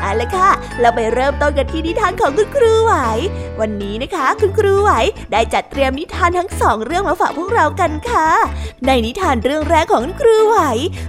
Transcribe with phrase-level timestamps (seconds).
[0.00, 2.94] เอาละค่ะ เราไปเริ่มต้นกันที่นิทานของคุณครูไหว
[3.60, 4.90] วันนี้นะคะ คุณครูไหว
[5.32, 8.28] ได้จัดเตรียมนิทานทั้งสองเรื่องมาฝากพวกเรากันค่ะ
[8.86, 10.58] ในนิทานเรื่องแรกของคุณครูไหว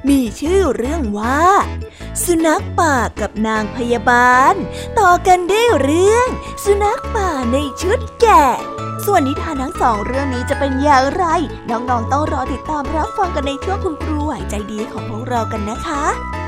[0.09, 1.41] มีชื่อเรื่องว่า
[2.23, 4.53] สุนัขป่ากับนางพยาบาล
[4.99, 6.27] ต่อกันได้เรื่อง
[6.63, 8.45] สุนัขป่าในชุดแกะ
[9.05, 11.25] ส่วนนิทานทั้งสองเรื่องนี้จะเป็นอย่างไร
[11.69, 16.38] น้องๆต้องรอติดตามรับฟังกันในช่วงคุณครูไหวใจดีของพวกเรากันนะคะ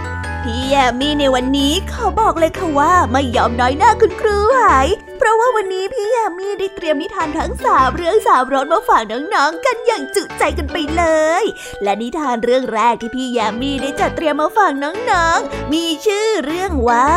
[0.44, 11.04] พี่แยมมี่ในวันนี้ขอบอกเลยค่ะว่าไม่ยอมน้อยหน้าคุณครูหาย เพราะว่าวันนี้พี่แยมมี่ได้เตรียมนิทานทั้งสามเรื่องสามรสมาฝากน้องๆกันอย่างจุใจกันไปเล
[11.42, 11.44] ย
[11.84, 17.10] และนิทานเรื่องแรกที่พี่แยมมี่ได้จัดเตรียมมาฝากน้องๆ มีชื่อเรื่องว่า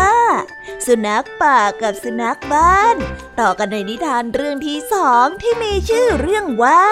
[0.86, 2.96] สุนัขป่ากับสุนัขบ้าน
[3.40, 6.82] ต่อกันในนิทานเรื่องที่สองที่มีชื่อเรื่องว่า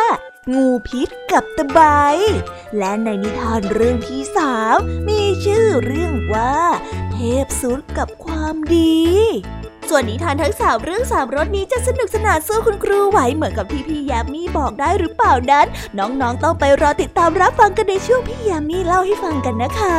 [0.50, 1.78] งูพิษกับตะไบ
[2.78, 4.76] และในนิทานเรื่องที่สาม
[5.08, 6.54] มีชื่อเรื่องว่า
[7.12, 9.02] เทพสุดกับความดี
[9.88, 15.66] ส่วนนิทานทั้งสามเรื่องสามรสนี้จะสนุกสนานสู้คุณครูไหวเหมือนกับที่พี่ยามีบอกได้หรือเปล่านั้น
[15.98, 19.98] น้องๆต้องไปรอติดตามรับฟังกันในช่วงพี่ยามีเล่าให้ฟังกันนะคะ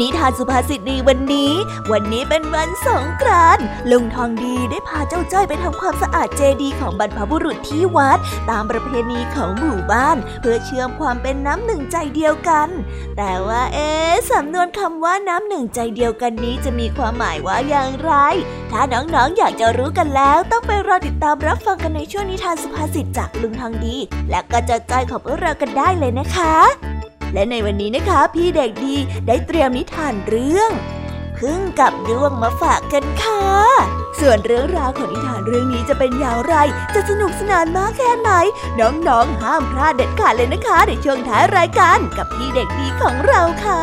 [0.00, 1.52] นิทานสุภาษิตดีวันนี้
[1.92, 8.18] วันนี้เป็นวันสงกรานต์ลุงทองดีได้พาเจ้าจ้อยไปทำความสะอาดเจดีย์ของบรรพบุรุษที่วัด
[8.50, 12.68] ตามประเพณีของหมู่บ้าน เพื่อเชื่อมความเป็นน้ำหนึ่งใจเดียวกัน
[13.16, 13.90] แต่ว่าเอ๊
[14.32, 18.12] สำนวนคำว่าน้ำหนึ่งใจเดียวกันนี้จะมีความหมายว่าอย่างไร
[18.70, 23.96] ถ้าน้องๆออยากจะรู้กันแล้วต้องไปรอติดตามรับฟังกันในช่วงนิทานสุภาษิตจากลุงทองดี
[24.30, 26.97] และก็เจะจ้อยของพวกเรากันได้เลยนะคะ
[27.34, 28.96] และในวันนี้นะคะพี่เด็กดี
[29.26, 30.70] ได้เตรียมนิทานเรื่อง
[31.38, 33.48] พึ่งกับดวงมาฝากกันค่ะ
[34.20, 36.54] ส่วนเรื่องราวของนิทานเรื่องนี้จะเป็นอย่างไร
[36.94, 38.30] จะสนุกสนานมากแค่ไหน
[38.80, 43.82] น้องๆ ห้ามพลาดเด็ดขาดเลยนะคะ ในช่วงท้ายรายการกับพี่เด็กดีของเราค่ะ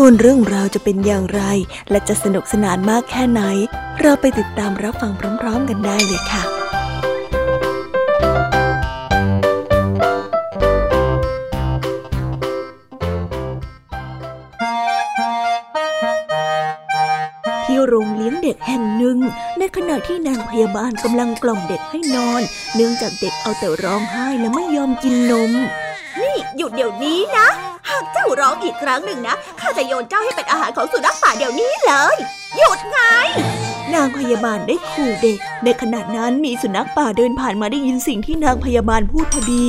[0.00, 1.42] ส่วนเรื่องราวจะเป็นอย่างไร
[1.90, 3.42] และจะสนุกสนานมากแค่ไหน
[4.00, 6.42] เราไปติดตามรับฟังพร้อมๆกันได้เลยค่ะ
[17.64, 19.18] ที่โรงเลี้ยงเด็กแห่งหนึ่ง
[19.58, 22.42] ในขณะที่นางพยาบาลกำลังกล่อมเด็กให้นอน
[22.74, 25.52] เนื่องจากเด็กเอาแต่ร้องไห้และไม่ยอมกินนม
[26.20, 27.48] นี่หยุดเดี๋ยวนี้นะ
[28.16, 32.16] เจ้าร้องอีกครั้งหนึ่งนะ ข้าจะโยนเจ้าให้เป็นอาหารของสุนัขป่าเดี๋ยวนี้เลย
[32.56, 32.98] หยุดไง
[33.94, 39.66] นางพยาบาลได้ขู่เด็ก ในขณะนั้นมีสุนัขป่าเดินผ่านมาได้ยินสิ่งที่นางพยาบาลพูดพอดี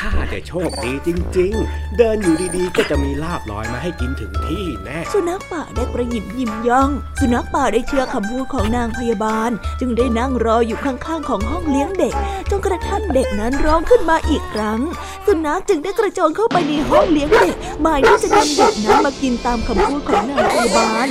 [0.00, 6.90] ข้าจะโชคดีจริง ๆ เดินอยู่ดีๆ ก็จะมีลาบลอยมาให้กินถึงที่แน่ สุนัขป่าได้กระยิบยิ้มย่อง
[7.20, 9.50] สุนัขป่าได้เชื่อคำพูดของนางพยาบาล
[9.80, 12.14] จึงได้นั่งรออยู่ข้างๆของห้องเลี้ยงเด็ก
[12.50, 14.80] จนกระทั่งเด็กนั้นร้องขึ้นมาอีกครั้ง
[15.26, 21.06] สุนัขจึงได้กระโจนเข้าไปในห้องเลี้ยงเด็กหมายที่จะนำเด็กนั้นมากินตามคำพูดของนางพยาบาล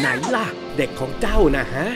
[0.00, 0.06] ไหน
[0.36, 0.46] ล่ะ
[0.76, 1.86] เด็กของเจ้านะฮะ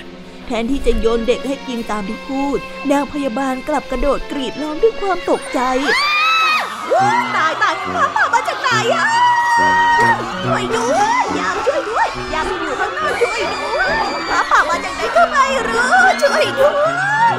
[0.47, 2.59] แทนที่จะโยนเด็กให้กินตามที่พูด
[2.91, 5.61] นางพยาบาลกลับกระโดดกรีดร้องด้วยความตกใจ
[7.37, 9.07] ตายตายข้าป่ามาจากไหนอะ
[10.45, 13.89] ช่วยด้วยยามช่วยด้วยยามอยู่ข้างหน้าช่วยด้วย
[14.31, 15.89] ข้าป่ามาจากไหนก็ไม่รู้
[16.23, 16.73] ช่วยด้ว
[17.31, 17.35] ย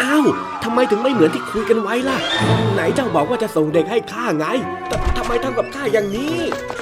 [0.00, 0.24] อ้าว
[0.64, 2.18] ทำไมถึงไม่เหมือนที่คุยกันไว้ล่ะ
[2.74, 4.46] ไหนเจ้าบอกว่าจะส่งเด็กให้ข้าไง
[5.16, 6.38] ทำไมทำกับข้าอย่างนี้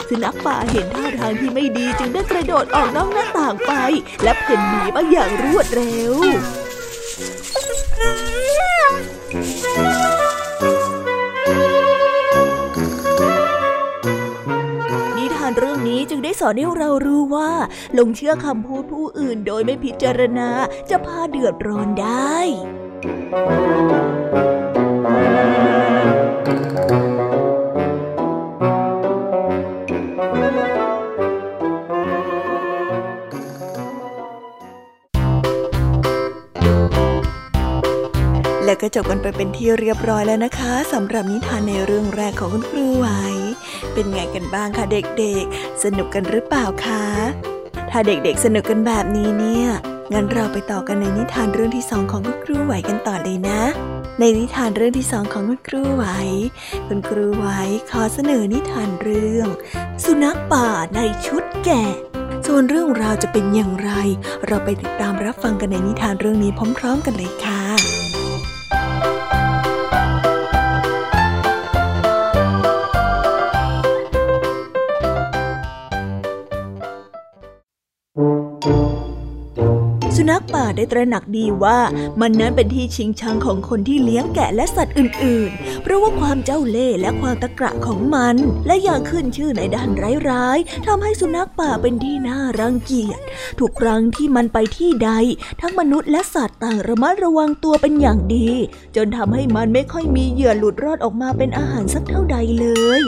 [0.08, 3.72] สุนัขป่าเห็นท่าทางที่ไม่ดีจึงได้กระโดดออกนอกหน้าต่างไป
[4.22, 6.14] และเพ่นหนีมาอย่างรวดเร็ว
[15.16, 17.50] นิทานเรื่องนี้จึงได้สอนให้เรารู้ว่า
[17.98, 20.48] ลงเชื่อคำพูดผู้อื่นโดยไม่พิจารณา
[20.90, 22.38] จะพาเดือดร้อนได้
[22.98, 23.06] และ
[38.82, 43.06] ก็จบกันไปเป็นที่เรียบร้อยแล้วนะคะสำหรับนิทานในเรื่องแรกของคุณครูไหว
[43.92, 47.04] เป็นไงกันบ้างคะเด็กๆ สนุกกันหรือเปล่าคะ
[47.90, 49.66] ถ้าเด็กๆสนุกกันแบบนี้เนี่ย
[50.12, 53.62] งั้นเราไปต่อกันในนิทานเรื่องที่สองของคุณครูไหวกันต่อเลยนะ
[54.18, 56.04] ในนิทานเรื่องที่สองของคุณครูไหว
[56.86, 57.46] คุณครูไหว
[57.90, 59.48] ขอเสนอนิทานเรื่อง
[60.04, 61.84] สุนัขป่าในชุดแกะ
[62.46, 63.90] ส่วนเรื่องราวจะเป็นอย่างไร
[64.46, 67.67] เราไปติดตามรับฟังกันในนิทานเรื่องนี้พร้อม ๆ กันเลยค่ะ
[80.78, 81.78] ได้ตระหนักดีว่า
[82.20, 88.34] มันนั้นเป็นที่ชิงชังของคนที่เลี้ยงแกะและสัตว์อื่น ๆ เพราะว่าความเจ้าเล่ห์และความตะกระของมัน
[88.66, 89.90] และอย่างขึ้นชื่อในด้าน
[90.30, 93.20] ร้ายๆทำให้สุนัขป่าเป็นที่น่ารังเกียจ
[93.60, 95.10] ทุกครั้งที่มันไปที่ใด
[95.60, 98.50] ทั้งมนุษย์และสัตว์ต่างระมัดระวังตัวเป็นอย่างดี
[98.96, 102.66] จนทำให้มันไม่ค่อยมีเหยื่อหลุดรอดออกมาเป็นอาหารสักเท่าใดเล
[102.98, 103.00] ย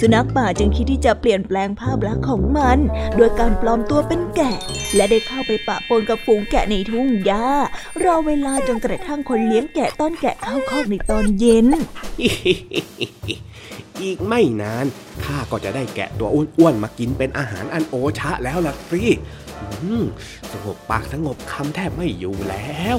[0.00, 2.78] สุนัขป่าจึงคิดที่จะเปลี่ยนแปลงภาพลักษณ์ของมัน
[3.16, 4.56] โดยการปลอมตัวเป็นแกะ
[4.96, 7.46] และได้เข้าไปปะปนกับฝูงแกะในทุ่งหญ้า
[8.04, 11.66] รอเวลาจนกระทั่งคนเลี้ยงแกะต้อนแกะเข้าคอกในตอนเย็น
[14.02, 14.86] อีกไม่นาน
[15.24, 19.02] ข้าก็จะได้แกะตัวอ้วนๆมากินเป็นอาหารอันโอชะแล้วล่ะสิ
[20.52, 22.98] สงบปากสงบคำแทบไม่อยู่แล้ว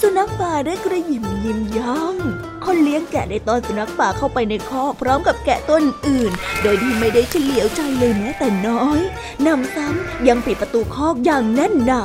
[0.00, 2.16] สุนัขป่าได้กระยิมยิ้มย่อง
[2.64, 9.00] คนเลี้ยงแกะได้ตอนสุนัขป่าเข้าไปในคอกพร้อมกับแกะต้นอื่น โดยที่ไม่ได้เฉลียวใจเลยแม้แต่น้อย
[9.46, 12.02] นำซ้ำยังปิดประตูคอกอย่างแน่นหนา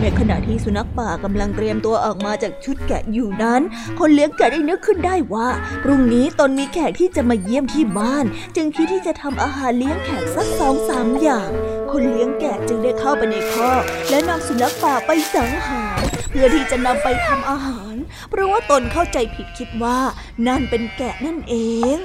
[0.00, 3.62] ในขณะที่สุนัขป่ากำลังเตรียมตัวออกมาจากชุดแกะอยู่นั้น
[3.98, 5.48] คนเลี้ยงแกะได้นึกขึ้นได้ว่า
[5.82, 8.24] พรุ่งนี้ตนมีแขกที่จะมาเยี่ยมที่บ้าน
[8.56, 11.50] จึงคิดที่จะทำอาหารเลี้ยงแขกสักสองสามอย่าง
[11.90, 17.94] คนเลี้ยงแกะจึงได้เข้าไปในคอกและนำสุนัขป่าไปสังหารเพื่อที่จะนำไปทำอาหาร
[18.30, 19.98] เพราะว่าตนเข้าใจผิดคิดว่า
[20.46, 21.54] นั่นเป็นแกะนั่นเอ
[21.96, 21.98] ง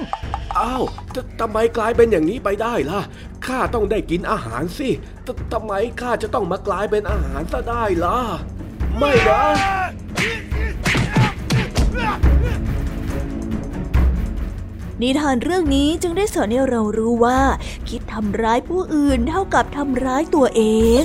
[0.58, 0.84] อ้าว
[1.40, 3.00] ทำไมกลายเป็นอย่างนี้ไปได้ล่ะ
[3.46, 4.90] ข้าต้องได้กินอาหารสิ
[5.52, 8.18] ทำไมข้าจะต้องมากลายเป็นอาหารซะได้ล่ะ
[8.98, 9.42] ไม่นะ
[15.02, 17.40] นิทานเรื่องนี้จึงได้สอนให้เรารู้ว่า
[17.88, 20.62] คิดทำร้ายผู้อื่นเท่ากับทำร้ายตัวเอ
[21.02, 21.04] ง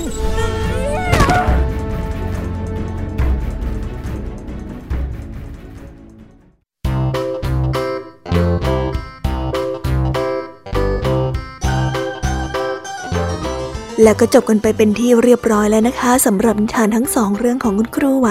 [14.02, 18.30] แล้วก็จบกันไปเป็นที่เรียบร้อยแล้วนะคะสำหรับนิทานทั้งสองเรื่องของคุณครูไหว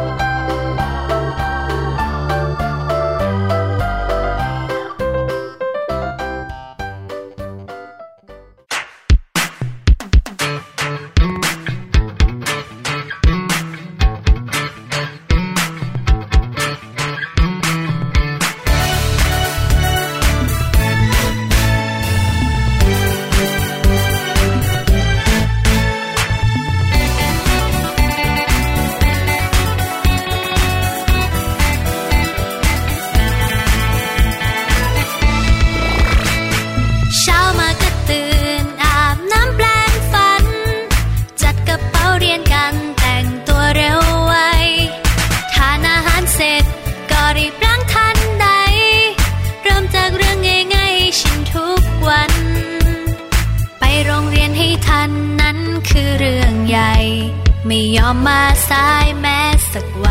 [59.71, 60.10] согласен.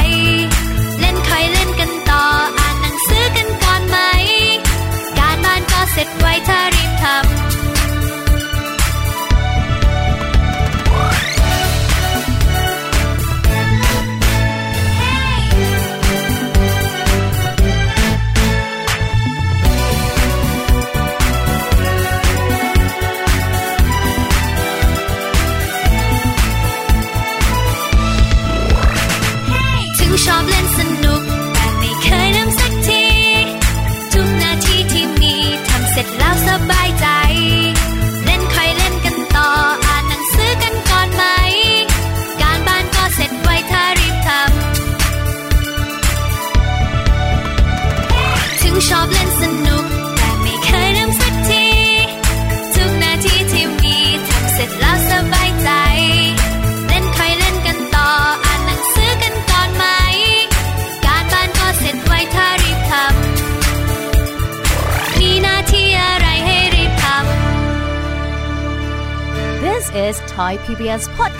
[6.21, 6.60] 怪他
[70.81, 71.30] Serbia's podcast.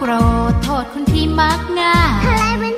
[0.00, 0.12] โกร
[0.52, 2.74] ธโทษคนที่มักง่ายใครเป็น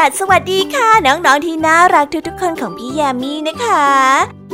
[0.00, 3.84] สวัสวัสดีค่ะ น้องๆที่น่ารักทุกๆคนของพี่แยามีนะคะ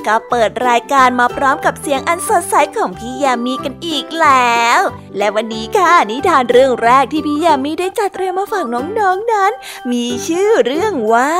[0.06, 4.80] ก็เปิดรายการมาพร้อมกับเสียงอันสดใสของพี่แยามีกันอีกแล้ว
[5.16, 9.52] และวันนี้ค่ะนิทานเรื่องแรกที่พี่แยามีได้จัดเตรียมมาฝากน้องๆนนั้น
[9.92, 11.32] มีชื่อเรื่องว่า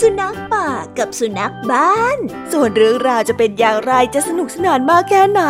[0.00, 0.68] สุนัขป่า
[0.98, 2.18] กับสุนัขบ้าน
[2.52, 5.42] ส่วนเรื่องราวจะเป็นอย่างไรจะสนุกสนานมากแค่ไหน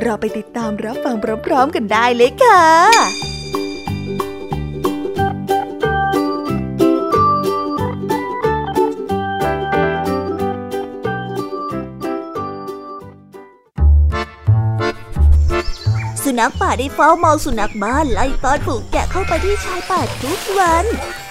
[0.00, 1.16] เราไปติดตามรับฟัง
[1.46, 3.29] พร้อมๆกันได้เลยค่ะ
[16.40, 20.84] นัขป่าได้เฝ้ามองสุนัขบ้านไล่ต้อนฝูงแกะเข้าไปที่ชายป่าทุกวัน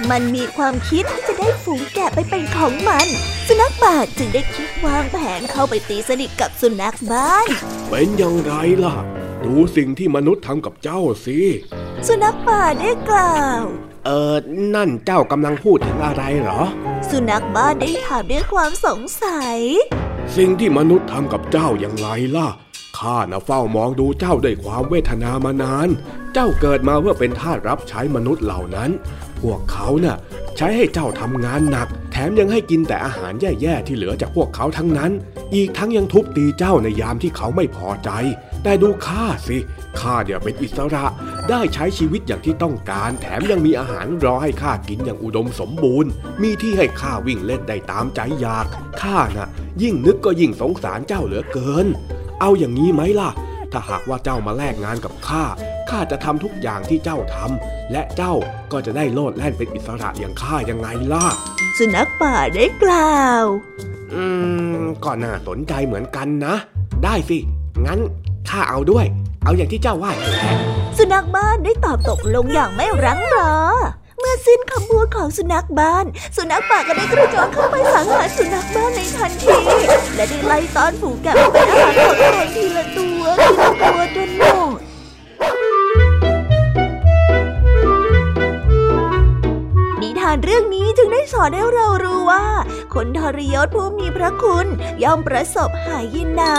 [0.10, 3.08] มันมีความคิดที่จะได้ฝูงแกะไปเป็นของมัน
[3.48, 7.48] สุนัขป่าจึงได้คิดวางแผนเข้าไปตีสนิทกับสุนัขบ้าน
[7.90, 8.96] เป็นอย่างไรล่ะ
[9.44, 11.40] ดูสิ่งที่มนุษย์ทำกับเจ้าสิ
[12.08, 13.62] สุนัขป่าได้กล่าว
[14.06, 14.36] เออ
[14.76, 16.62] นั่นเจ้ากำลังพูดถึงอะไรเหรอ
[17.10, 19.60] สุนัขบ้านได้ถามด้วยความสงสัย
[20.38, 22.50] สิ่งที่มนุษย์ทำกับเจ้าอย่างไรล่ะ
[22.98, 25.88] ข้าน่ะเฝ้ามองดูเจ้าด้วยความเวทนามานาน
[26.34, 28.90] เจ้าเกิดมาเพื่อเป็นทาสรับใช้มนุษย์เหล่านั้น
[29.42, 30.18] พวกเขาน่ะ
[30.58, 35.12] ใช้ให้เจ้าทำงานหนัก แถมยังให้กินแต่อาหารแย่ๆที่เหลือจากพวกเขาทั้งนั้น
[35.56, 38.10] อีกทั้งยังทุบตีเจ้าในยามที่เขาไม่พอใจ
[38.64, 39.58] แต่ดูข้าสิ
[40.00, 41.06] ข้าเดี๋ยวเป็นอิสระ
[41.50, 46.10] ได้ใช้ชีวิตอย่างที่ต้องการ แถมยังมีอาหารรอให้ข้ากินอย่างอุดมสมบูรณ์
[46.42, 48.66] มีที่ให้ข้าวิ่งเล่นได้ตามใจอยาก
[49.02, 49.50] ข้าน่ะ
[49.82, 51.88] ยิ่งนึกก็ยิ่งสงสารเจ้าเหลือเกิน
[52.42, 53.30] เอาอย่างนี้ไหมล่ะ
[53.72, 55.44] ถ้าหากว่าเจ้ามาแลกงานกับข้า
[55.90, 58.34] ข้าจะทำทุกอย่างที่เจ้าทำ และเจ้า
[58.72, 61.26] ก็จะได้โลดแล่นเป็นอิสระอย่างข้ายังไงล่ะ
[61.78, 63.46] สุนัขป่าได้กล่าว
[64.14, 64.24] อื
[64.82, 66.56] ม ก็น่าสนใจเหมือนกันนะ
[67.04, 67.38] ได้สิ
[67.86, 68.00] งั้น
[68.50, 69.06] ข้าเอาด้วย
[69.44, 70.32] เอาอย่างที่เจ้าว่าแหละ
[70.98, 73.54] สุนัขบ้านได้ตอบตกลงอย่างไม่รั้งรอ
[74.20, 76.06] เมื่อสิ้นคำพูดของสุนัขบ้าน
[76.36, 79.56] สุนัขป่าก็ได้กระโจนเข้าไปสังหารสุนัขบ้านในทันที
[80.16, 84.44] และได้ไล่ต้อนฝูงแกะเป็นอาหารของตนทีละตัวทีละตัวจนหม
[84.78, 84.80] ด
[90.02, 92.46] นิทานเรื่องนี้จึงได้สอนให้เรารู้ว่า
[92.94, 94.66] คนทรยศผู้มีพระคุณ
[95.04, 96.56] ย่อมประสบหายยินนะ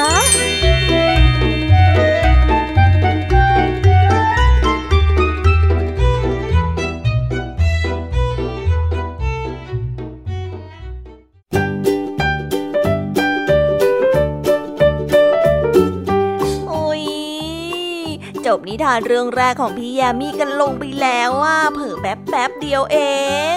[18.56, 22.98] บนิทานเรื่องแรกของพี่ยามีกันลงไปแล้วว่าเผิ่แป๊บแป๊บเดียวเอ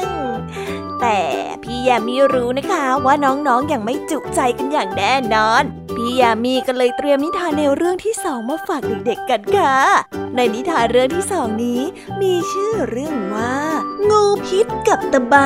[1.00, 1.20] แต่
[1.62, 5.62] พี่ยามีรู้นะคะว่าน้องๆออย่างไม่จุใจกันอย่างแน่นอน
[5.96, 9.76] พี่ยามีก็เลยเตรียมนิทานในวเรื่องที่สองมาฝากเด็กๆกันค่ะ
[10.36, 11.82] ในนิทานเรื่องที่สองนี้
[12.20, 13.56] มีชื่อเรื่องว่า
[14.08, 15.36] งูพิษกับตะไบ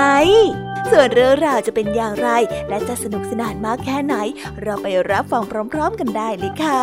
[0.91, 2.29] ส่วนเรื่องราวจะเป็นอย่างไร
[2.69, 4.15] และจะสนุกสนานมากแค่ไหน
[4.63, 6.83] เราไปรับฟังพร้อม ๆ กันได้เลยค่ะ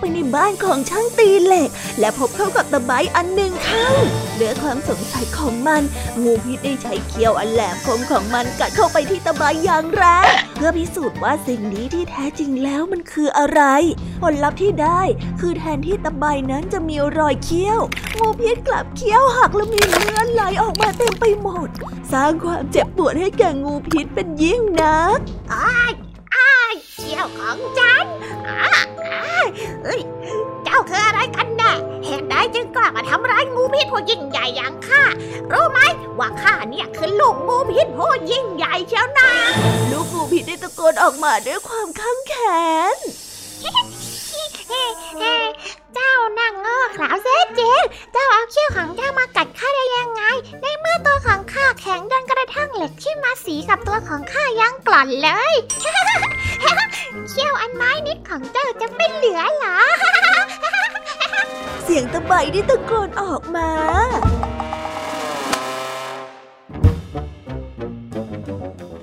[0.00, 3.88] ไปในบ้านของช่างตีเหล็ก และพบเข้ากับตะไบอันหนึ่งเข้า
[4.36, 5.82] เดือความสงสัยของมัน
[6.22, 13.62] งูพิษได้ใช้เขี้ยวอันแหลมคมของมันกัดเข้าไปที่ตะไบอย่างแรงเพื่อพิสูจน์ว่าสิ่งนี้ที่แท้จริงแล้วมันคืออะไร
[14.22, 15.02] ผลลัพธ์ที่ได้
[15.40, 17.80] คือแทนที่ตะไบนั้นจะมีรอยเขี้ยว
[18.18, 21.68] งูพิษกลับเขี้ยวหักและมีเลือดไหลออกมาเต็มไปหมด
[22.12, 25.18] สร้างความเจ็บปวดให้แก่งูพิษเป็นยิ่งนัก
[25.54, 25.92] อ้าย
[26.36, 26.74] อ้าย
[27.06, 28.06] เขี้ยวของฉัน
[29.84, 30.00] เฮ้ย
[30.64, 31.72] เจ้าคืออะไรกันแน่
[32.04, 35.02] เหตุใดจึงกล้ามาทำร้ายงูพิษผู้ยิ่งใหญ่อย่างข้า
[35.52, 35.80] รู้ไหม
[36.18, 39.30] ว่าข้าเนี่ยคือลูกงูพิษผู้ยิ่งใหญ่เชียวนะ
[39.90, 42.64] ลูกงูพิษได้ตะโกนออกมาด้วยความข้างแค้
[42.94, 42.96] น
[45.94, 50.22] เจ้านั่งเงอขาวเซเจนเจ้าเอาเขี้ยวของเจ้ามากัดข้าได้ยังไง
[50.62, 55.54] ในเมื่อตัวของข้าแข็งจนกระทั่งเหล็กที่มาสีกับตัวของข้ายังกล่อนเลย
[57.28, 59.78] เขี้ยวอันไม้นิดของเจ้าจะไม่เหลือหรอ
[61.84, 63.68] เสียงตะไบได้ตะโกนออกมา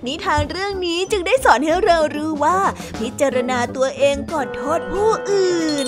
[0.08, 2.58] นิทานเรื่องนี้จึงได้สอนให้เรารู้ว่า
[3.00, 5.88] พิจารณาตัวเองก่อนโทษผู้อื่น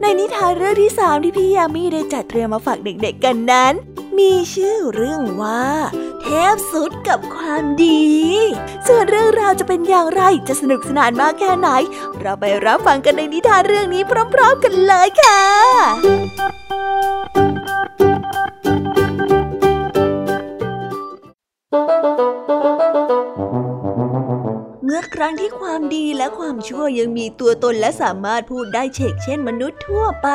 [0.00, 3.72] ในนิทานเรื่องที่สามที่พี่ยามีได้จัดเตรียมมาฝากเด็กๆกันนั้น
[4.18, 5.64] มีชื่อเรื่องว่า
[6.22, 8.04] เทพสุดกับความดี
[8.86, 11.68] ส่วนเรื่องราวจะเป็นอย่างไรจะสนุกสนานมากแค่ไหน
[12.20, 14.02] เราไปรับฟังกันในนิทานเรื่องนี้
[14.34, 15.40] พร้อมๆกันเลยค่ะ
[24.86, 30.28] เมื่อครั้งที่ความดีและความชั่วยังมีตัวตนและสามารถพูดได้เฉกเช่นมนุษย์ทั่วไป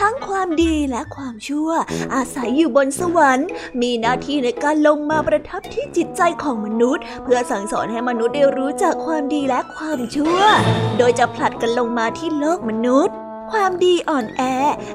[0.00, 1.70] ทั้งความดีและความชั่ว
[2.14, 3.48] อาศัยอยู่บนสวรรค์
[3.80, 10.38] มีหน้าที่ในการลงมาประทับที่จิตใจของมนุษย์ เพื่อสั่งสอนให้มนุษย์ได้รู้จักความดีและความชั่ว
[10.98, 14.42] โดยจะผลัดกันลงมาที่โลกมนุษย์ ความดีอ่อนแอ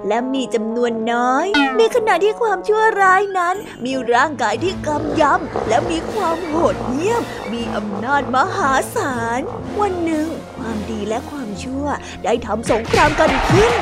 [0.07, 1.45] และมีจำนวนน้อย
[1.77, 7.21] ในขณะที่ความชั่วร้ายนั้น มีร่างกายที่กำยำและมีความโหดเหี้ยม
[7.53, 9.39] มีอำนาจมหาศาล
[9.79, 11.85] วันหนึ่ง ความดีและความชั่ว
[12.23, 13.73] ได้ทำสงครามกันขึ้น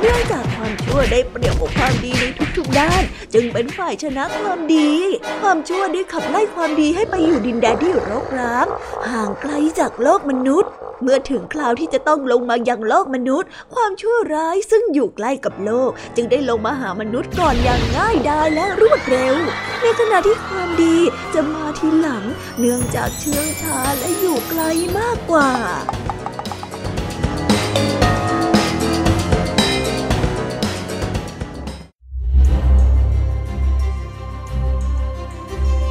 [0.00, 2.24] เนื่องจากความชั่วได้เปรียบกับความดีใน
[2.56, 3.02] ทุกๆด้าน
[3.34, 4.92] จึงเป็นฝ่ายชนะความดี
[5.42, 8.66] ความชั่วได้ขับไล่ความดีให้ไปอยู่ดินแดนที่รกร้าง
[9.10, 19.34] ห่างไกลจากโลกมนุษย์ เมื่อถึงคราวที่จะต้องลงมายังโลกมนุษย์ ความชั่วร้ายซึ่งอยู่ใกล้กับโลก จึงได้ลงมาหามนุษย์ก่อนอย่างง่ายดายและรวดเร็ว
[19.82, 20.96] ในขณะที่ความดี
[21.34, 22.24] จะมาทีหลัง
[22.58, 24.62] เนื่องจากเชื่องช้าและอยู่ไกล
[24.98, 25.50] มากกว่า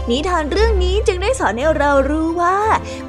[0.09, 2.59] นิทานเรื่องนี้จึงได้สอนให้เรารู้ว่า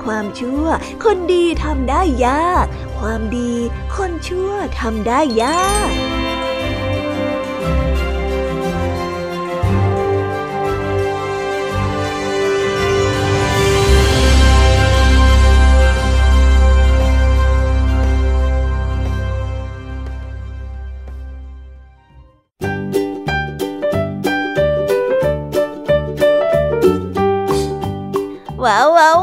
[0.05, 0.65] ความชั่ว
[1.05, 2.67] คนดีทำได้ยาก
[2.99, 3.53] ความดี
[3.97, 6.26] คนชั่วทำได้ยาก
[28.67, 29.23] wow wow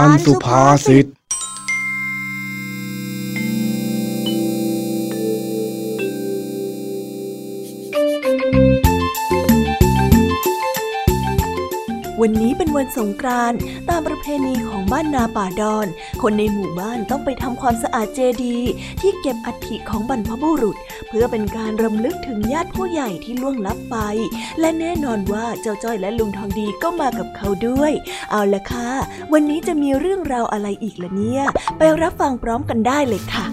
[0.00, 1.06] านสุภาษิต
[12.22, 15.86] วันนี้เป็นวันสงกรานต์ตามประเพณีของ บ้านนาป่าดอน
[16.22, 18.70] คนในหมู่บ้านต้องไปทำความสะอาดเจดีย์
[19.00, 20.76] ที่เก็บอัฐิของบรรพบุรุษ
[21.08, 23.96] เพื่อเป็นการรำลึกถึงญาติผู้ใหญ่ที่ล่วงลับไป
[24.60, 27.92] และแน่นอนว่าเจ้าจ้อยและลุงทองดีก็มากับเขาด้วย
[28.30, 28.90] เอาละค่ะ
[29.32, 31.42] วันนี้จะมีเรื่องราวอะไรอีกล่ะเนี่ย
[31.78, 33.46] ไปรับฟังพร้อมกันได้เลยค่ะ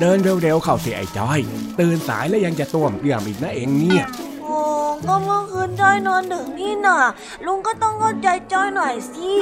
[0.00, 1.40] เดินเร็วๆเข้าสิไอ้จ้อย
[1.80, 4.04] ตื่นสายแล้วยังจะต้วมเกี่ยมอีกนะเองเนี่ย
[5.08, 6.98] ก็เมื่อคืนจ้อยนอนดึกนี่น่ะ
[7.46, 9.32] ลุงก็ต้องเข้าใจจ้อยหน่อยสิ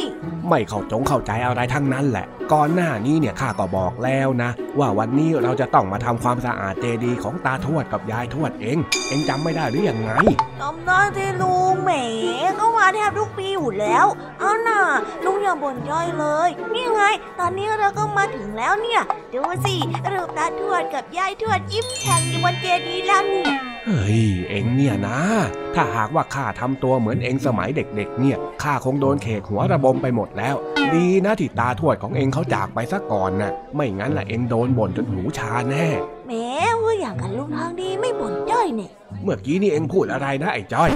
[0.48, 10.12] ไม่เข้าจงเข้าใจอะไรทั้งนั้นแหละ ก่อนหน้านี้เนี่ยข้าก็บอกแล้วนะ ว่าวันนี้เราจะต้องมาทำความสะอาดเจดีย์ของตาทวดกับยายทวดเอง เองจำไม่ได้หรือยังไง
[10.60, 11.90] จำได้ที่ลุงแหม
[12.58, 14.06] ก็มาแทบทุกปีอยู่แล้ว
[14.40, 14.80] เอาหน่ะ
[15.24, 17.02] ลุงอย่าบ่นจ้อยเลย นี่ไง
[17.38, 19.02] ตอนนี้เราก็มาถึงแล้วเนี่ย
[19.34, 19.74] ดูสิ
[20.12, 25.18] รูปตาทวดกับยายทวดยิ้มแฉ่งอยู่บนเจดีย์แล้วเนี่ย เฮ้ย เองเนี่ยนะ
[25.74, 30.56] ถ้าหากว่าข้าทำตัวเหมือนเองสมัยเด็กๆ เนี่ย ข้าคงโดนเขกหัวระบมไปหมดแล้ว
[30.94, 35.86] ดีนะที่ตาทวดของเองเขาจากไปซะก่อนน่ะ ไม่งั้นล่ะเองโดนบ่นจนหูชาแน่
[36.26, 36.32] แหม
[36.82, 38.92] ว่าอย่างกันลุงทางดีไม่บ่นจ้อยเนี่ย
[39.22, 40.90] เมื่อกี้นี่เองพูดอะไรนะไอ้จ้อย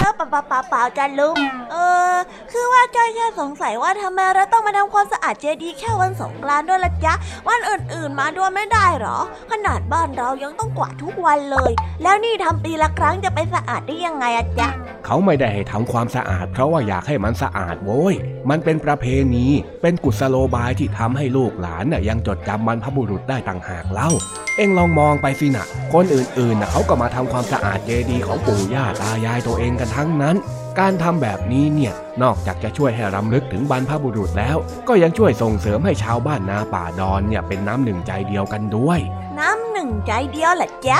[0.00, 1.36] เออเปล่าเปล่าเปล่าเปล่าจ้ะลุง
[1.72, 1.76] เอ
[2.12, 2.14] อ
[2.52, 7.14] คือว่าจ้อยแค่สงสัยว่าทำไมเราต้องมาทำความสะอาดเจดีย์แค่วันสงกรานต์ด้วยละจ๊ะ
[7.48, 9.18] วันอื่นๆมาด้วยไม่ได้หรอ
[9.50, 11.72] ขนาดบ้านเรายังต้องกวาดทุกวันเลย
[12.02, 14.68] แล้วนี่ทำปีละครั้งจะไปสะอาดได้ยังไงอะจ๊ะ
[15.06, 18.14] เขาไม่ได้ให้ทำความสะอาด เพราะว่าอยากให้มันสะอาดโว้ย
[18.50, 19.46] มันเป็นประเพณี
[19.82, 24.10] เป็นกุศโลบายที่ทำให้ลูกหลานน่ะยังจดจำบรรพบุรุษได้ต่างหากเล่า
[24.56, 30.36] เอ็งลองมองไปสินะคนอื่นๆน่ะเขาก็มาทำความสะอาดเจดีย์ของปู่ย่าตายายตัวเองกันทั้งนั้น
[30.80, 34.56] การทำแบบนี้เนี่ยนอกจากจะช่วยให้รำลึกถึงบรรพบุรุษแล้ว
[34.88, 38.98] ก็ยังช่วยส่งเสริมให้ชาวบ้านนาป่าดอนเนี่ยเป็นน้ำหนึ่งใจเดียวกันด้วย
[39.40, 40.98] น้ำหนึ่งใจเดียวแหละจ๊ะ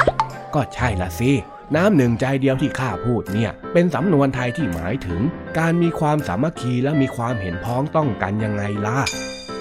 [0.55, 1.33] ก็ใช่ละสิ
[1.77, 5.21] น้ำหนึ่งใจเดียวที่ข้าพูดเนี่ย เป็นสำนวนไทยที่หมายถึง
[5.59, 8.99] การมีความสามัคคีและมีความเห็นพ้องต้องกันยังไงล่ะ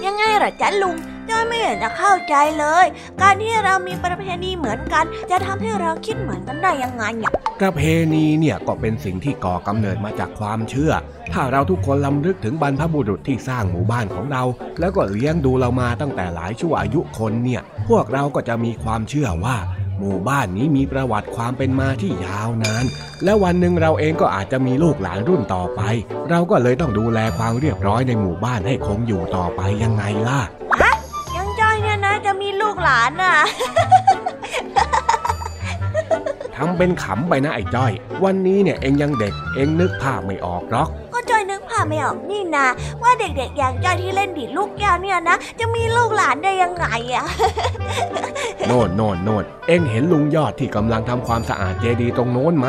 [0.04, 0.96] ยังไงเหรอจ๊ะลุง
[1.30, 2.86] จ้อยไม่เห็นจะเข้าใจเลย
[3.22, 7.80] การที่เรามีประเพณีเหมือนกัน จะทำให้เราคิดเหมือนกันได้ยังไงเนี่ยประเพ
[8.14, 10.92] ณีเนี่ยก็เป็นสิ่งที่ก่อกำเนิดมาจากความเชื่อ
[11.32, 14.42] ถ้าเราทุกคนลำลึกถึงบรรพบุรุษที่สร้างหมู่บ้านของเรา
[14.80, 19.56] แล้วก็เลี้ยงดูเรามาตั้งแต่หลายชั่วอายุคนเนี่ย พวกเราก็จะมีความเชื่อว่า
[19.98, 22.84] หมู่บ้านนี้มีประวัติความเป็นมาที่ยาวนาน
[23.24, 25.80] และวันหนึ่งเราเองก็อาจจะมีลูกหลานรุ่นต่อไป
[26.30, 30.40] เราก็เลยต้องดูแลความเรียบร้อยในหมู่บ้านให้คงอยู่ต่อไปยังไงล่ะ
[32.82, 33.34] หลานน่ะ
[36.56, 37.92] ทำเป็นขำไปนะไอ้จ้อย
[38.24, 40.88] วันนี้เนี่ยเองยังเด็ก เองนึกภาพไม่ออกหรอก
[41.88, 42.66] ไม่ออกนี่นะ
[43.02, 47.26] ว่าเด็กๆอย่างจอยที่เล่นดีดลูกแก้วเนี่ยนะ จะมีลูกหลานได้ยังไงอะ
[48.66, 52.68] โน่นโน่นโน่นเอ็งเห็นลุงยอดที่กำลังทำความสะอาดเจดีย์ตรงโน้นไหม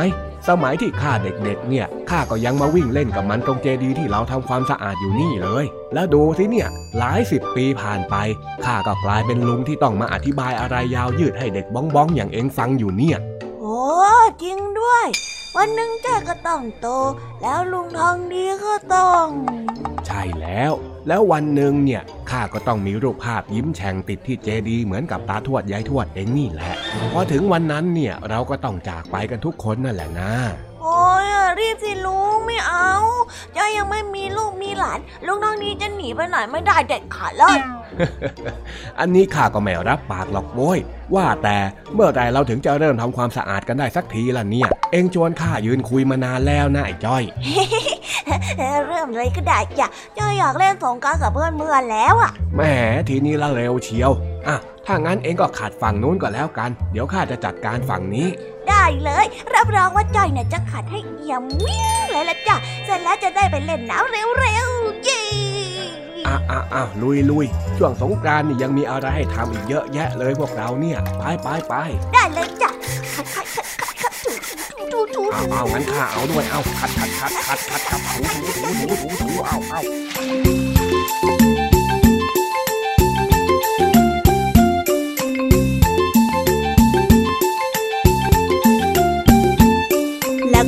[0.49, 8.15] สมัยที่ข้าเด็กๆ เนี่ยข้าก็ยังมาวิ่งเล่นกับมันตรงเจดีย์ที่เราทำความสะอาดอยู่นี่เลย แล้วดูสิเนี่ย หลายสิบปีผ่านไป
[8.65, 13.17] ข้าก็กลายเป็นลุงที่ต้องมาอธิบายอะไรยาวยืดให้เด็กบ้องบ้องๆอย่างเอ็งฟังอยู่เนี่ย
[13.61, 13.79] โอ้
[14.43, 15.05] จริงด้วย
[15.57, 16.87] วันหนึ่งแกก็ต้องโต
[17.41, 19.25] แล้วลุงทองดีก็ต้อง
[20.07, 20.71] ใช่แล้ว
[21.07, 26.75] แล้ววันหนึ่งเนี่ยข้าก็ต้องมีรูปภาพยิ้มแฉ่งติดที่เจดีเหมือนกับตาทวดยายทวดเองนี่แหละ
[27.13, 30.31] พอถึงวันนั้นเนี่ยเราก็ต้องจากไปกันทุกคนนั่นแหละนะ
[30.83, 31.25] โอ้ย
[31.59, 32.91] รีบสิลุงไม่เอา
[33.55, 37.57] จอยยังไม่มีลูกมีหลานลุงทองดีจะหนีไปไหนไม่ได้เด็ดขาดเลย
[38.99, 40.79] อันนี้ข้าก็ไม่รับปากหรอกโว้ย
[41.15, 41.57] ว่าแต่
[41.93, 47.23] เมื่อไหรเราถึงจะเริ่มทำความสะอาดกันได้สักทีล่ะเนี่ย เองชวนข้ายืนคุยมานานแล้วนะไอ้จ้อย
[48.87, 52.61] เริ่มเลยก็ได้จ้ะจอยอยากเล่นสงกรานต์กับเพื่อนเมื่อนแล้วอะแหม
[53.09, 54.11] ทีนี้ละเร็วเชียว
[54.47, 58.27] อะถ้างั้นเองก็ขัดฝั่งนู้นก็แล้วกัน เดี๋ยวข้าจะจัดการฝั่งนี้
[58.69, 62.55] ได้เลย รับรองว่าจอยเนี่ยจะขัดให้เอี่ยมวิ่งเลยละจ้ะ
[62.85, 65.23] เสร็จแล้วจะได้ไปเล่นน้ำเร็วๆเย้
[66.27, 67.45] อะอะอะลุยลุย
[67.77, 71.73] ช่วงสงกรานต์นี่ยังมีอะไรให้ทำอีกเยอะแยะเลยพวกเราเนี่ย ไปไปไป
[72.13, 72.71] ได้เลยจ้ะ
[73.15, 80.72] ขัดขัดขัดขัดขัดถูถูถูถูเอาเอางั้นข้าเอาด้วย เอาขัดขัดขัดขัดขัดขัดถูถูถูถูถูถูเอาเอา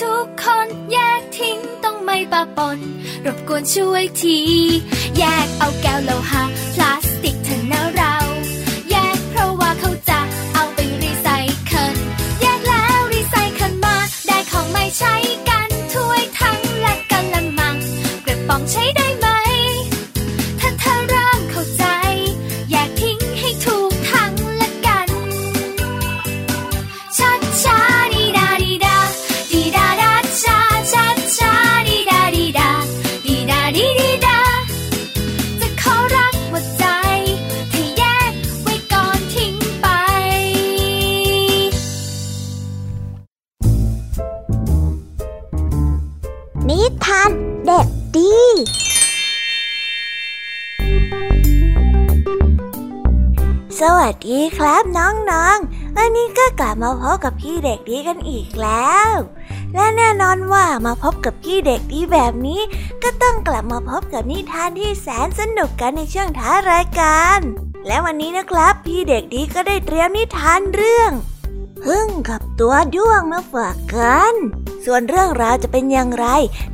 [0.00, 2.78] ทุกคนแยกทิ้งต้องไม่ปะปน
[3.26, 4.38] รบกวนช่วยที
[5.18, 6.44] แยกเอาแก้วโลหะ
[6.74, 8.14] พลาสติกเถอะนะเรา
[8.90, 10.20] แยกเพราะว่าเขาจะ
[10.54, 11.28] เอาไปรีไซ
[11.66, 11.96] เคิล
[12.40, 13.96] แยกแล้วรีไซเคิลมา
[14.26, 15.14] ได้ของไม่ใช้
[15.48, 17.76] กันถ้วยทั้งและกันละมัง
[18.26, 19.07] กระป๋องใช้ได้
[54.30, 59.10] ดีครับน้องๆ วันนี้ก็กลับมาพบกับพี่เด็กดีกันอีกแล้ว
[59.74, 62.60] และแน่นอนว่ามาพบกับพี่เด็กดีแบบนี้
[63.02, 67.40] ก็ต้องกลับมาพบกับนิทานที่แสนสนุกกันในช่วงท้ารายการ
[67.86, 71.10] และวันนี้นะครับ พี่เด็กดีก็ได้เตรียมนิทานเรื่อง
[71.84, 74.34] พึ่งกับตัวด้วงมาฝากกัน
[74.84, 76.26] ส่วนเรื่องราวจะเป็นอย่างไร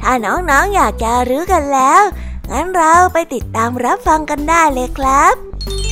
[0.02, 2.02] ถ้าน้องๆออยากจะรู้กันแล้ว
[2.50, 5.83] งั้นเราไปติดตามรับฟังกันได้เลยครับ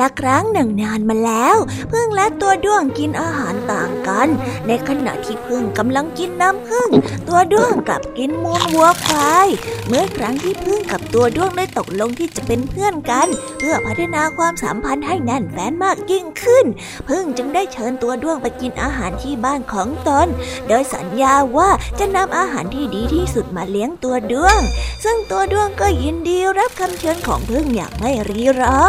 [0.00, 1.56] ละครั้งหนึ่งนานมาแล้ว
[1.92, 4.28] พึ่งและตัวด้วงกินอาหารต่างกัน
[4.66, 6.88] ในขณะที่พึ่งกำลังกินน้ำพึ่ง
[7.28, 9.48] ตัวด้วงกับกินมูลวัวควาย
[9.86, 13.28] เมื่อครั้งที่พึ่งกับตัวด้วงได้ตกลงที่จะเป็นเพื่อนกัน
[13.58, 16.64] เพื่อพัฒนาความสัมพันธ์ให้แน่นแฟ้นมากยิ่งขึ้น
[17.08, 20.26] พึ่งจึงได้เชิญตัวด้วงไปกินอาหารที่บ้านของตน
[20.68, 24.60] โดยสัญญาว่าจะนำอาหารที่ดีที่สุดมาเลี้ยงตัวด้วง
[25.04, 28.80] ซึ่งตัวด้วงก็ยินดีรับคำเชิญของพึ่งอย่างไม่รีรอ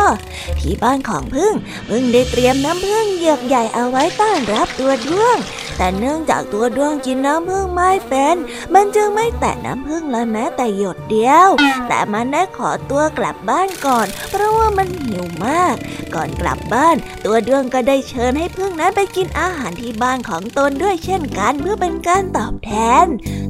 [0.60, 1.54] ที่บ้านของพึ่ง
[1.90, 5.38] พึ่งได้เตรียมน้ำพึ่งเหยือกใหญ่เอาไว้ต้อนรับตัวด้วง
[5.82, 8.36] แต่เนื่องจากตัวด้วงกินน้ำพึ่งไม่เป็น
[8.74, 11.50] มันจึงไม่แตะน้ำพึ่งเลยแม้แต่หยดเดียว
[11.88, 15.76] แต่มันได้ขอตัวกลับบ้านก่อน เพราะว่ามันหิวมาก
[16.16, 22.72] ก่อนกลับบ้าน ตัวด้วงก็ได้เชิญให้พึ่งนั้นไปกินอาหารที่บ้านของตนด้วยเช่นกันเพื่อเป็นการตอบแท
[23.04, 23.06] น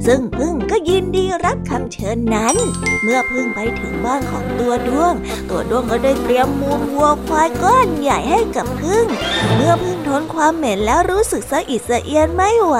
[0.06, 2.54] ซึ่งพึ่งก็ยินดีรับคำเชิญนั้น
[3.02, 5.14] เมื่อพึ่งไปถึงบ้านของตัวด้วง
[5.50, 9.06] ตัวด้วงก็ได้เตรียมมูลวัวควายก้อนใหญ่ให้กับพึ่ง
[9.54, 12.76] เมื่อพึ่งทนความเหม็นแล้วรู้สึกสะอิดสะเอียนไม่ไหว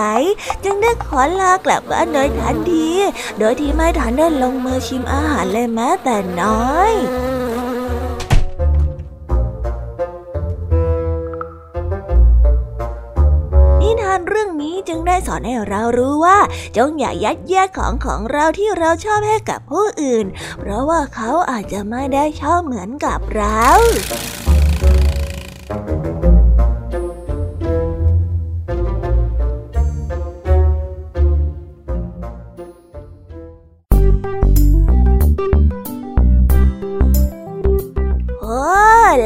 [0.65, 2.89] จึงได้ขอลากลับบ้านโดยทันที
[3.39, 16.39] โดยที่ไม่ทันได้ลงมือชิมอาหารเลยแม้แต่น้อยานเรื่องนี้จึงได้สอนให้เรารู้ว่า
[16.77, 20.27] จงอย่ายัดเยียดของของเราที่เราชอบให้กับผู้อื่น
[20.61, 23.67] เพราะว่าเขาอาจจะไม่ได้ชอบเหมือนกับเรา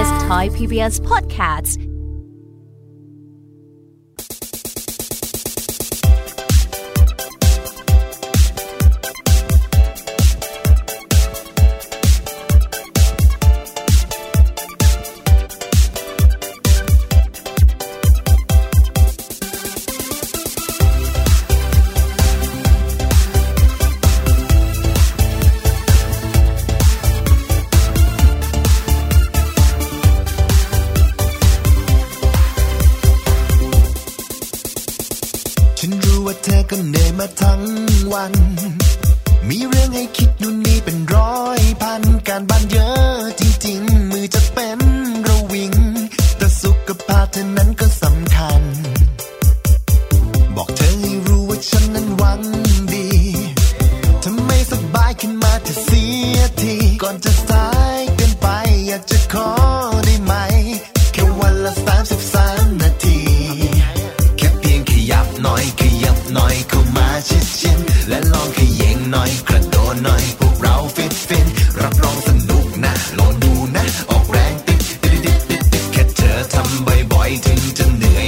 [0.00, 1.89] Thai PBS podcasts.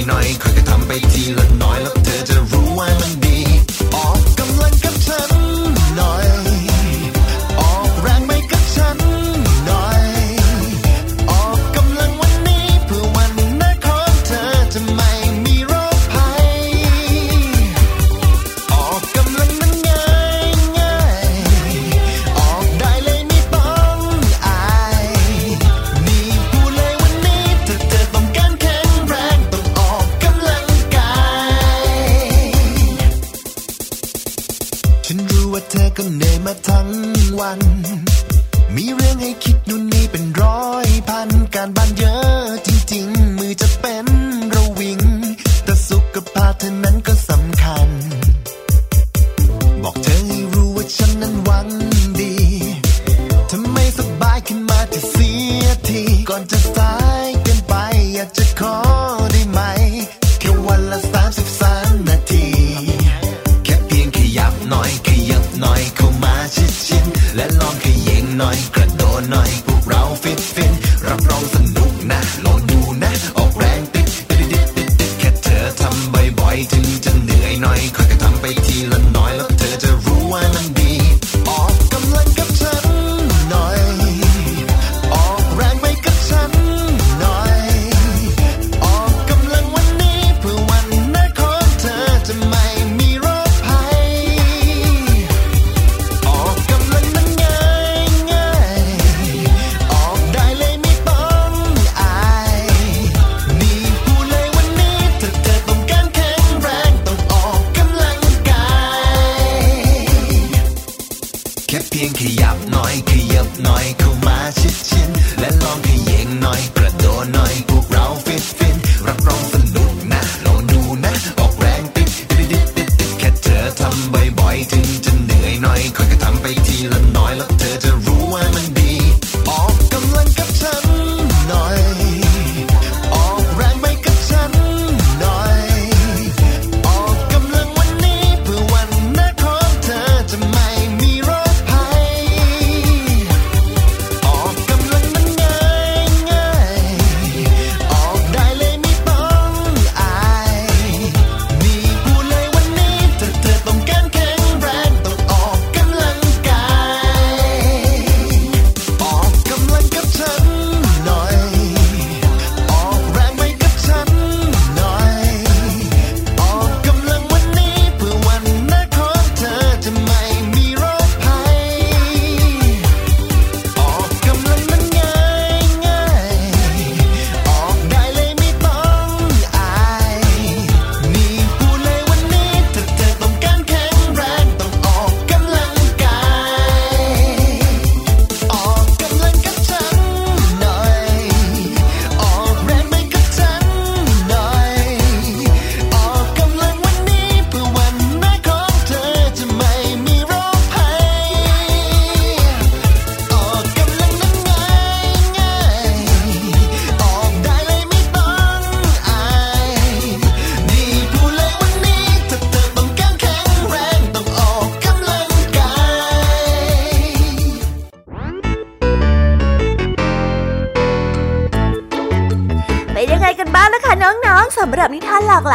[0.09, 0.99] I khỏi cái thăm bay